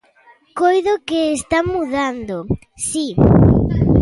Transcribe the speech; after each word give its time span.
Coido 0.59 0.93
que 1.07 1.19
está 1.37 1.59
mudando, 1.73 2.35
si. 2.87 3.05